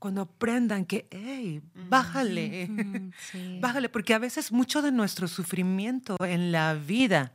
[0.04, 2.68] cuando aprendan que, hey, bájale,
[3.62, 7.32] bájale, porque a veces mucho de nuestro sufrimiento en la vida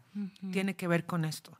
[0.52, 1.57] tiene que ver con esto.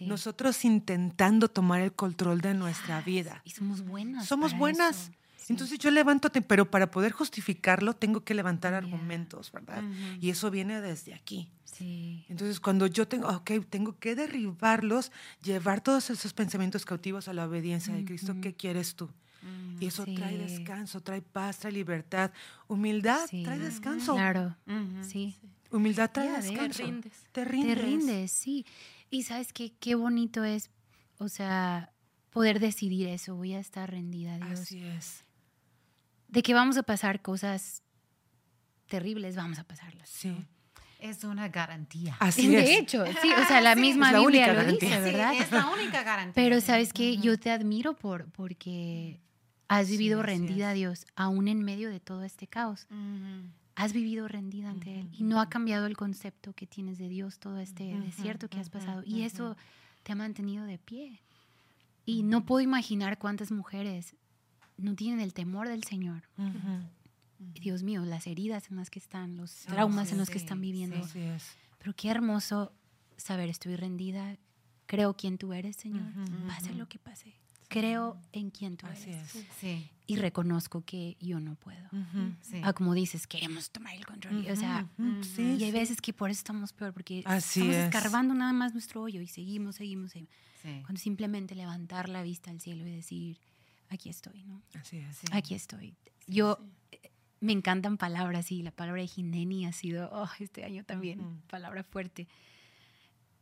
[0.00, 3.42] Nosotros intentando tomar el control de nuestra vida.
[3.44, 4.26] Y somos buenas.
[4.26, 5.10] Somos buenas.
[5.48, 9.82] Entonces yo levanto, pero para poder justificarlo tengo que levantar argumentos, ¿verdad?
[10.20, 11.50] Y eso viene desde aquí.
[11.64, 12.24] Sí.
[12.28, 17.46] Entonces cuando yo tengo, ok, tengo que derribarlos, llevar todos esos pensamientos cautivos a la
[17.46, 19.08] obediencia de Cristo, ¿qué quieres tú?
[19.80, 22.32] Y eso trae descanso, trae paz, trae libertad.
[22.66, 24.14] Humildad trae descanso.
[24.14, 24.56] Claro,
[25.02, 25.36] sí.
[25.70, 26.82] Humildad trae descanso.
[26.82, 27.12] Te rindes.
[27.32, 27.76] Te rindes.
[27.76, 28.66] Te rindes, sí.
[29.10, 30.70] Y sabes qué, qué bonito es,
[31.18, 31.92] o sea,
[32.30, 34.60] poder decidir eso, voy a estar rendida a Dios.
[34.60, 35.24] Así es.
[36.28, 37.82] De que vamos a pasar cosas
[38.86, 40.08] terribles, vamos a pasarlas.
[40.08, 40.34] Sí.
[40.98, 42.16] Es una garantía.
[42.18, 45.32] Así de hecho, sí, o sea, la misma Biblia lo dice, ¿verdad?
[45.34, 46.34] es la única garantía.
[46.34, 49.20] Pero sabes que yo te admiro por porque
[49.68, 52.86] has vivido rendida a Dios aún en medio de todo este caos
[53.78, 57.38] has vivido rendida ante Él y no ha cambiado el concepto que tienes de Dios,
[57.38, 59.04] todo este desierto que has pasado.
[59.06, 59.56] Y eso
[60.02, 61.22] te ha mantenido de pie.
[62.04, 64.16] Y no puedo imaginar cuántas mujeres
[64.78, 66.24] no tienen el temor del Señor.
[67.38, 71.00] Dios mío, las heridas en las que están, los traumas en los que están viviendo.
[71.78, 72.72] Pero qué hermoso
[73.16, 74.36] saber, estoy rendida,
[74.86, 76.02] creo quién tú eres, Señor,
[76.48, 77.36] pase lo que pase
[77.68, 79.46] creo en quién tú eres.
[80.06, 81.88] Y reconozco que yo no puedo.
[82.62, 84.46] Ah, como dices, queremos tomar el control.
[84.50, 84.88] O sea,
[85.36, 89.20] y hay veces que por eso estamos peor, porque estamos escarbando nada más nuestro hoyo
[89.20, 90.32] y seguimos, seguimos, seguimos.
[90.62, 93.38] Cuando simplemente levantar la vista al cielo y decir,
[93.88, 94.62] aquí estoy, ¿no?
[94.74, 95.20] Así es.
[95.32, 95.94] Aquí estoy.
[96.26, 96.58] Yo
[96.90, 101.40] eh, me encantan palabras y la palabra de Jineni ha sido, oh, este año también,
[101.48, 102.28] palabra fuerte,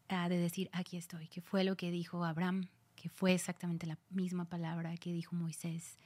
[0.09, 2.69] ah, de decir, aquí estoy, que fue lo que dijo Abraham
[3.07, 5.97] que fue exactamente la misma palabra que dijo Moisés,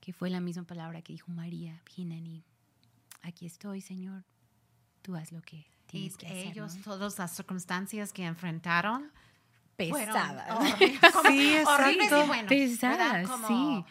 [0.00, 2.46] que fue la misma palabra que dijo María, Jineni.
[3.20, 4.24] Aquí estoy, Señor,
[5.02, 6.46] tú haz lo que tienes que hacer.
[6.46, 9.12] Ellos, todas las circunstancias que enfrentaron,
[9.76, 10.66] pesadas.
[11.28, 12.48] sí, exacto.
[12.48, 13.84] pesadas, sí.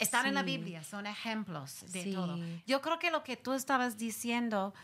[0.00, 2.40] Están en la Biblia, son ejemplos de todo.
[2.66, 4.74] Yo creo que lo que tú estabas diciendo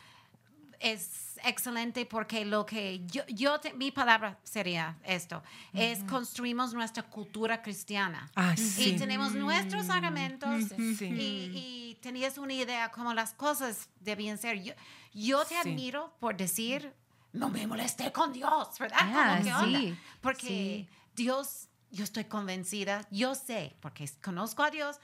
[0.81, 7.03] es excelente porque lo que yo, yo te- mi palabra sería esto, es construimos nuestra
[7.03, 8.31] cultura cristiana.
[8.35, 10.65] Ah, Y tenemos nuestros argumentos
[10.99, 11.05] Sí.
[11.05, 14.63] y, y tenías una idea cómo las cosas debían ser.
[14.63, 14.73] Yo,
[15.13, 15.69] yo te Sí.
[15.69, 16.93] admiro por decir,
[17.33, 18.99] no me molesté con Dios, ¿verdad?
[19.01, 19.97] Ah, Como, ¿qué onda?
[20.21, 20.89] Porque.
[21.15, 24.99] Dios, yo estoy convencida, yo sé, porque conozco a Dios,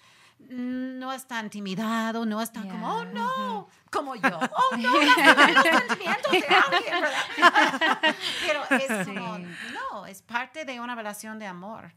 [0.51, 5.63] no es tan intimidado, no es tan como, oh no, como yo, oh no, los
[5.63, 8.15] sentimientos de alguien, ¿verdad?
[8.47, 11.93] Pero es como, no, es parte de una relación de amor.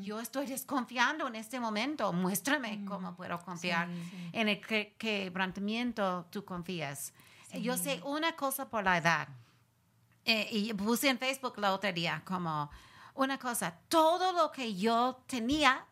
[0.00, 3.88] Yo estoy desconfiando en este momento, muéstrame cómo puedo confiar
[4.32, 7.12] en el que- quebrantamiento tú confías.
[7.54, 9.28] Yo sé una cosa por la edad.
[10.24, 12.70] Eh, y puse en Facebook la otra día como
[13.14, 15.86] una cosa, todo lo que yo tenía,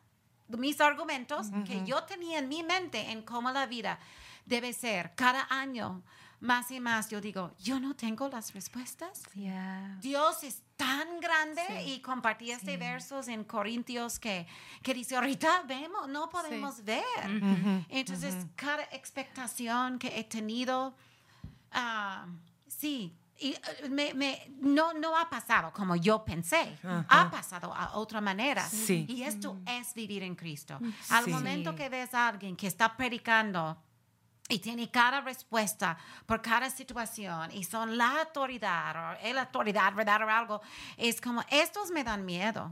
[0.48, 3.98] mis argumentos que yo tenía en mi mente en cómo la vida
[4.44, 6.02] debe ser cada año,
[6.40, 9.22] más y más, yo digo, yo no tengo las respuestas.
[9.34, 9.96] Ya.
[10.00, 14.46] Dios es tan grande y compartí este versos en Corintios que,
[14.82, 17.04] que dice, ahorita vemos, no podemos ver.
[17.88, 20.94] Entonces, cada expectación que he tenido,
[21.72, 22.26] ah,
[22.68, 26.76] sí, y, eh, me, me- no, no ha pasado como yo pensé,
[27.08, 28.66] ha pasado a otra manera.
[28.68, 29.06] Sí.
[29.08, 30.78] Y esto es vivir en Cristo.
[31.10, 33.76] Al momento que ves a alguien que está predicando
[34.48, 40.22] y tiene cada respuesta por cada situación y son la autoridad o el autoridad, ¿verdad?
[40.22, 40.60] O algo,
[40.96, 42.70] es como, estos me dan miedo.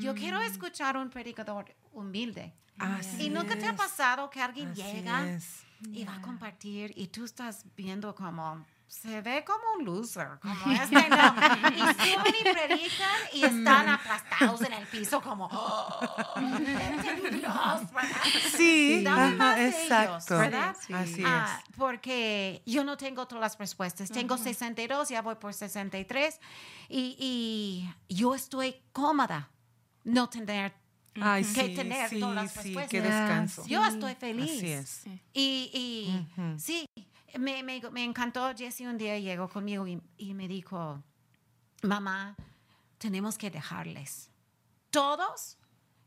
[0.00, 2.52] Yo quiero escuchar un predicador humilde.
[2.78, 5.62] Así ¿Y nunca te ha pasado que alguien Así llega es.
[5.82, 10.70] y va a compartir y tú estás viendo como se ve como un loser, como
[10.72, 11.34] este no.
[11.74, 16.34] Y suben y predican y están aplastados en el piso como, oh,
[17.30, 17.80] Dios.
[18.54, 20.38] Sí, Dame ajá, más ellos, exacto.
[20.38, 20.76] ¿verdad?
[20.92, 21.74] Así Ah, es.
[21.76, 24.10] porque yo no tengo todas las respuestas.
[24.10, 26.38] Tengo 62, ya voy por 63
[26.90, 27.16] y,
[28.08, 29.48] y yo estoy cómoda
[30.04, 30.74] no tener
[31.20, 32.90] Ay, que sí, tener sí, todas las sí, respuestas.
[32.90, 33.64] qué descanso.
[33.66, 34.50] Yo estoy feliz.
[34.58, 35.02] Así es.
[35.32, 36.58] Y, y Ujú.
[36.58, 36.86] sí,
[37.38, 38.54] me, me, me encantó.
[38.54, 41.02] Jesse un día llegó conmigo y, y me dijo,
[41.82, 42.36] mamá,
[42.98, 44.30] tenemos que dejarles.
[44.90, 45.58] Todos,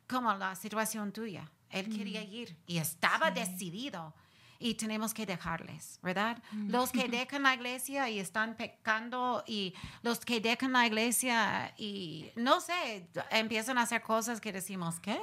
[0.08, 1.52] como la situación tuya.
[1.70, 4.14] Él quería ir y estaba decidido.
[4.58, 6.42] Y tenemos que dejarles, ¿verdad?
[6.54, 12.32] Los que dejan la iglesia y están pecando y los que dejan la iglesia y,
[12.38, 15.20] no sé, empiezan a hacer cosas que decimos, ¿qué?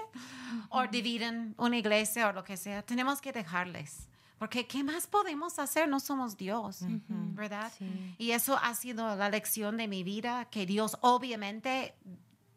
[0.69, 2.83] O dividen una iglesia o lo que sea.
[2.83, 4.07] Tenemos que dejarles.
[4.43, 5.89] Porque ¿qué más podemos hacer?
[5.89, 6.79] No somos Dios,
[7.09, 7.71] ¿verdad?
[7.79, 7.87] Sí.
[8.19, 11.95] Y eso ha sido la lección de mi vida, que Dios obviamente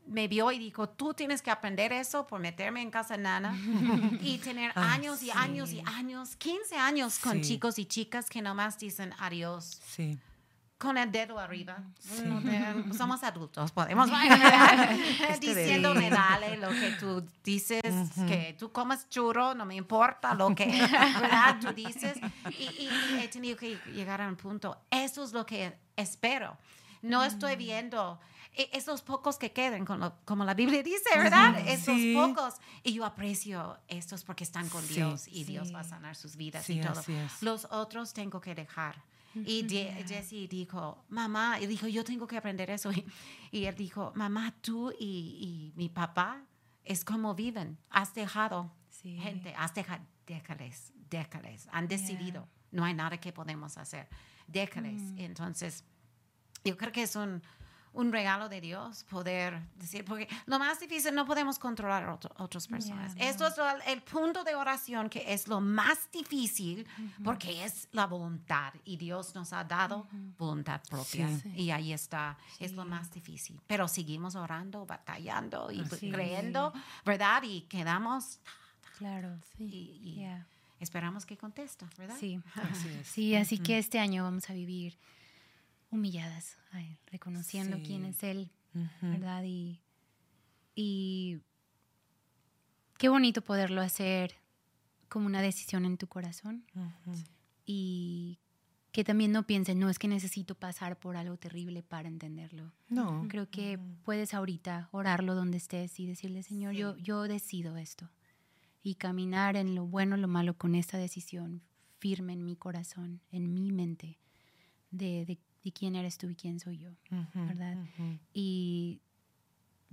[0.08, 3.56] me vio y dijo, tú tienes que aprender eso por meterme en casa nana
[4.20, 5.32] y tener Ah, años y sí.
[5.36, 7.50] años y años, 15 años con Sí.
[7.54, 10.18] chicos y chicas que nomás dicen adiós Sí.
[10.78, 11.78] Con el dedo arriba.
[12.00, 12.24] Sí.
[12.26, 14.10] No te- somos adultos, podemos.
[15.30, 16.16] Este diciéndome, bebé.
[16.16, 17.82] dale lo que tú dices,
[18.28, 20.66] que tú comas churro, no me importa lo que
[21.22, 21.58] ¿verdad?
[21.62, 22.18] tú dices.
[22.52, 26.58] Y, y- y he tenido que llegar a un punto, eso es lo que espero.
[27.02, 28.20] No estoy viendo
[28.54, 31.58] e- esos pocos que queden, como la Biblia dice, ¿verdad?
[31.68, 32.14] Esos sí.
[32.16, 32.56] pocos.
[32.84, 35.74] Y yo aprecio estos porque están con Sí, Dios y Dios sí.
[35.74, 37.02] va a sanar sus vidas Sí, y todo.
[37.42, 38.96] Los otros tengo que dejar.
[39.46, 42.92] Y Je- Jesse dijo, mamá, y dijo, yo tengo que aprender eso.
[42.92, 43.06] Y,
[43.52, 46.44] y él dijo, mamá, tú y, y mi papá
[46.84, 47.78] es como viven.
[47.90, 49.18] Has dejado Sí.
[49.18, 51.68] gente, has dejado, déjales, déjales.
[51.72, 54.08] Han decidido, no hay nada que podemos hacer.
[54.48, 55.02] Déjales.
[55.18, 55.84] Entonces,
[56.64, 57.42] yo creo que es un,
[57.96, 62.32] un regalo de Dios poder decir, porque lo más difícil no podemos controlar a otro-
[62.38, 63.16] otras personas.
[63.16, 66.86] Yeah, Esto es lo- el punto de oración que es lo más difícil
[67.24, 71.50] porque es la voluntad y Dios nos ha dado voluntad propia Sí.
[71.56, 73.60] y ahí está, es lo más difícil.
[73.68, 76.74] Pero seguimos orando, batallando y Así creyendo,
[77.06, 77.44] ¿verdad?
[77.44, 78.40] Y quedamos
[78.98, 79.64] Claro, sí.
[79.66, 80.28] y,
[80.80, 82.16] esperamos que contesta, ¿verdad?
[82.20, 82.40] Sí.
[82.56, 83.08] Así es.
[83.08, 84.98] Sí, así que este año vamos a vivir
[85.92, 87.84] humilladas, ay, reconociendo Sí.
[87.84, 88.88] quién es Él, Ujú.
[89.12, 89.44] ¿verdad?
[89.46, 89.82] Y,
[90.76, 91.40] y
[92.98, 94.36] qué bonito poderlo hacer
[95.10, 97.16] como una decisión en tu corazón Ujú.
[97.66, 98.40] y
[98.92, 102.72] que también no pienses, no es que necesito pasar por algo terrible para entenderlo.
[102.88, 103.26] No.
[103.28, 108.10] Creo que puedes ahorita orarlo donde estés y decirle, Señor, yo, yo decido esto.
[108.84, 111.62] Y caminar en lo bueno, lo malo con esta decisión
[111.98, 114.18] firme en mi corazón, en mi mente,
[114.92, 117.76] de, de- de quién eres tú y quién soy yo, Ujú, ¿verdad?
[117.76, 119.02] ujú, Y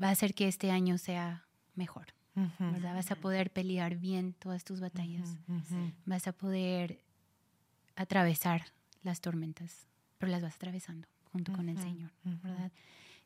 [0.00, 2.94] va a hacer que este año sea mejor, ¿verdad?
[2.94, 5.36] Vas a poder pelear bien todas tus batallas,
[6.06, 7.02] vas a poder
[7.96, 8.66] atravesar
[9.02, 9.88] las tormentas
[10.22, 12.12] pero las vas atravesando junto con el Señor,
[12.44, 12.70] ¿verdad?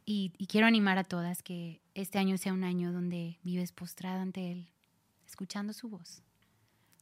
[0.07, 4.23] Y, y, quiero animar a todas que este año sea un año donde vives postrada
[4.23, 4.71] ante Él,
[5.27, 6.23] escuchando su voz,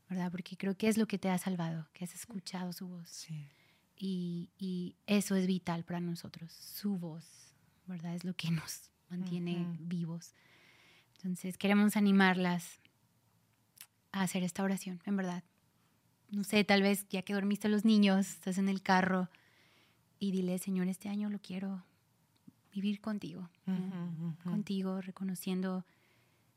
[0.08, 0.32] ¿verdad?
[0.32, 3.08] Porque creo que es lo que te ha salvado, que has escuchado su voz.
[3.08, 3.46] Sí.
[4.06, 7.24] Y, y, eso es vital para nosotros, su voz,
[7.86, 8.14] ¿verdad?
[8.14, 9.76] Es lo que nos mantiene uh -huh.
[9.80, 10.34] vivos.
[11.16, 12.80] Entonces, queremos animarlas
[14.12, 15.42] a hacer esta oración, en verdad.
[16.30, 19.30] No sé, tal vez ya que dormiste a los niños, estás en el carro
[20.18, 21.82] y dile, Señor, este año lo quiero
[22.74, 24.42] vivir contigo, uh -huh, uh -huh.
[24.42, 25.86] contigo, reconociendo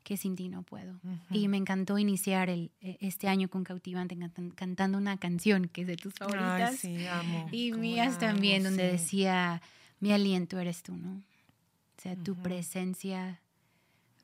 [0.08, 0.98] que sin ti no puedo.
[1.32, 4.18] Y me encantó iniciar el, este año con Cautivante
[4.56, 6.82] cantando una canción que es de tus favoritas.
[6.86, 7.50] Ay, sí, amo.
[7.52, 9.62] Y mías también, donde decía,
[10.00, 11.12] mi aliento eres tú, ¿no?
[11.12, 13.42] O sea, tu presencia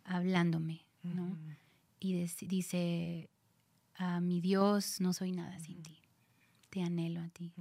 [0.05, 1.37] hablándome, ¿no?
[1.99, 2.13] Y
[2.47, 3.29] dice,
[3.97, 5.97] a mi Dios, no soy nada sin ti.
[6.69, 7.51] Te anhelo a ti.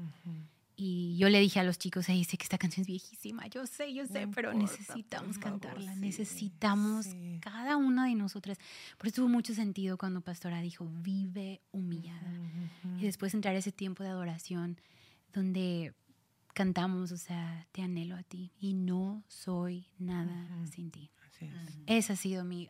[0.76, 3.66] Y yo le dije a los chicos, ahí sé que esta canción es viejísima, yo
[3.66, 7.38] sé, yo sé, no pero importa, necesitamos favor, cantarla, sí, necesitamos sí.
[7.42, 8.58] cada una de nosotras.
[8.98, 12.30] Por eso tuvo mucho sentido cuando Pastora dijo, vive humillada.
[12.30, 13.00] Uh -huh.
[13.00, 14.78] Y después entrar a ese tiempo de adoración
[15.32, 15.94] donde
[16.54, 20.66] cantamos, o sea, te anhelo a ti y no soy nada Uh -huh.
[20.74, 21.10] sin ti.
[21.26, 21.78] Así es.
[21.86, 22.68] Esa ha sido mi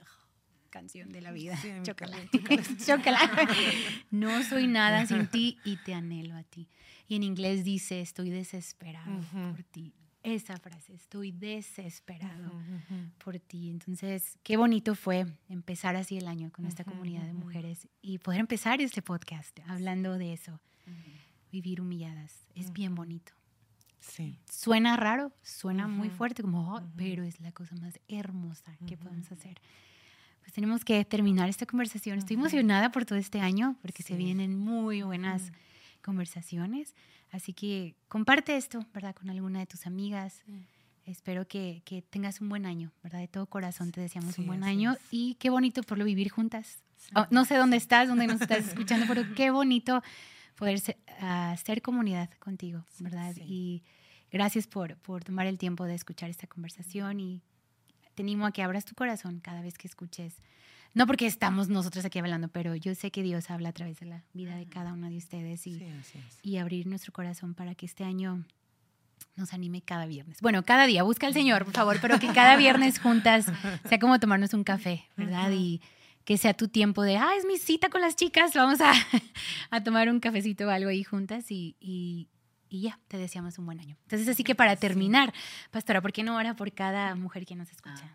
[0.72, 1.56] canción de la vida.
[1.58, 2.16] Sí, Chócala.
[2.86, 3.20] Chócala.
[4.10, 6.68] no soy nada sin ti y te anhelo a ti.
[7.06, 9.20] Y en inglés dice, estoy desesperado
[9.52, 9.92] por ti.
[10.24, 12.50] Esa frase, estoy desesperado
[13.22, 13.70] por ti.
[13.70, 18.40] Entonces, qué bonito fue empezar así el año con esta comunidad de mujeres y poder
[18.40, 20.60] empezar este podcast hablando de eso,
[21.50, 22.46] vivir humilladas.
[22.54, 23.32] Es bien bonito.
[23.98, 24.38] Sí.
[24.50, 29.30] Suena raro, suena muy fuerte, como, oh, pero es la cosa más hermosa que podemos
[29.30, 29.60] hacer.
[30.42, 32.18] Pues tenemos que terminar esta conversación.
[32.18, 34.18] Estoy emocionada por todo este año porque se Sí.
[34.18, 35.50] vienen muy buenas
[36.02, 36.94] conversaciones.
[37.30, 39.14] Así que comparte esto, ¿verdad?
[39.14, 40.42] Con alguna de tus amigas.
[40.44, 40.66] Sí.
[41.06, 43.20] Espero que, que tengas un buen año, ¿verdad?
[43.20, 44.98] De todo corazón te deseamos un buen año es.
[45.10, 46.82] y qué bonito por lo vivir juntas.
[47.16, 50.00] Oh, no sé dónde estás, dónde nos estás escuchando, pero qué bonito
[50.56, 53.34] poder ser, ah, ser comunidad contigo, ¿verdad?
[53.44, 53.82] Y
[54.30, 57.42] gracias por, por tomar el tiempo de escuchar esta conversación y
[58.14, 60.34] te animo a que abras tu corazón cada vez que escuches.
[60.94, 64.06] No porque estamos nosotros aquí hablando, pero yo sé que Dios habla a través de
[64.06, 67.86] la vida de cada una de ustedes y, Sí, y abrir nuestro corazón para que
[67.86, 68.44] este año
[69.36, 70.38] nos anime cada viernes.
[70.40, 73.46] Bueno, cada día, busca al Señor, por favor, pero que cada viernes juntas
[73.88, 75.50] sea como tomarnos un café, ¿verdad?
[75.52, 75.80] Y
[76.24, 78.92] que sea tu tiempo de, ah, es mi cita con las chicas, vamos a,
[79.70, 82.28] a tomar un cafecito o algo ahí juntas y, y,
[82.72, 83.96] y ya, te deseamos un buen año.
[84.04, 85.32] Entonces, así que para terminar,
[85.70, 88.10] pastora, ¿por qué no ora por cada mujer que nos escucha?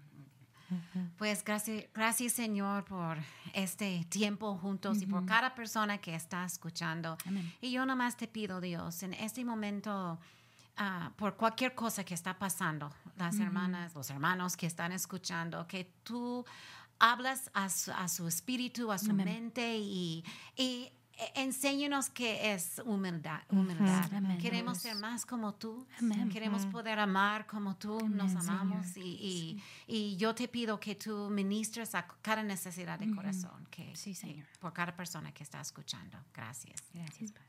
[0.69, 1.07] Ujú.
[1.15, 3.19] Pues gracias, gracias Señor por
[3.53, 7.17] este tiempo juntos y por cada persona que está escuchando.
[7.25, 7.53] Amén.
[7.61, 10.19] Y yo nomás te pido, Dios, en este momento,
[10.75, 13.43] ah, por cualquier cosa que está pasando, las Ujú.
[13.43, 16.43] hermanas, los hermanos que están escuchando, que tú
[16.99, 19.25] hablas a su, a su espíritu, a su Amén.
[19.25, 20.91] mente y, y
[21.35, 23.41] enséñanos qué es humildad.
[23.49, 24.13] humildad.
[24.13, 24.37] Amén.
[24.37, 25.85] Queremos ser más como tú.
[25.99, 26.29] Amén.
[26.29, 31.29] Queremos poder amar como tú nos amamos y, y, y yo te pido que tú
[31.29, 34.45] ministres a cada necesidad de corazón que, Sí, Señor.
[34.59, 36.17] por cada persona que está escuchando.
[36.33, 36.83] Gracias.
[36.93, 37.46] Gracias, Padre.